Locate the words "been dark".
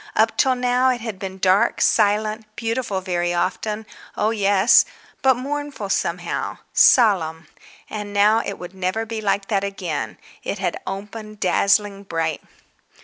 1.19-1.79